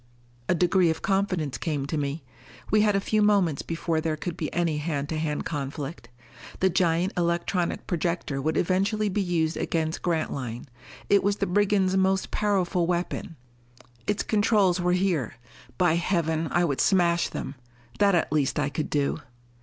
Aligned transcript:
A 0.49 0.55
degree 0.55 0.89
of 0.89 1.03
confidence 1.03 1.59
came 1.59 1.85
to 1.85 1.95
me. 1.95 2.23
We 2.71 2.81
had 2.81 2.95
a 2.95 2.99
few 2.99 3.21
moments 3.21 3.61
before 3.61 4.01
there 4.01 4.17
could 4.17 4.35
be 4.35 4.51
any 4.51 4.79
hand 4.79 5.09
to 5.09 5.17
hand 5.19 5.45
conflict. 5.45 6.09
The 6.59 6.71
giant 6.71 7.13
electronic 7.15 7.85
projector 7.85 8.41
would 8.41 8.57
eventually 8.57 9.09
be 9.09 9.21
used 9.21 9.57
against 9.57 10.01
Grantline; 10.01 10.65
it 11.07 11.21
was 11.23 11.35
the 11.35 11.45
brigands' 11.45 11.95
most 11.97 12.31
powerful 12.31 12.87
weapon. 12.87 13.35
Its 14.07 14.23
controls 14.23 14.81
were 14.81 14.93
here, 14.93 15.35
by 15.77 15.93
Heaven, 15.97 16.47
I 16.49 16.65
would 16.65 16.81
smash 16.81 17.29
them? 17.29 17.53
That 17.99 18.15
at 18.15 18.33
least 18.33 18.57
I 18.57 18.69
could 18.69 18.89
do! 18.89 19.19